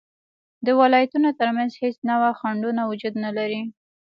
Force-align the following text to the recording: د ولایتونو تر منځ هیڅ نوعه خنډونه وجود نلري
د 0.65 0.67
ولایتونو 0.79 1.29
تر 1.39 1.49
منځ 1.57 1.71
هیڅ 1.83 1.95
نوعه 2.09 2.31
خنډونه 2.39 2.81
وجود 2.91 3.13
نلري 3.25 3.61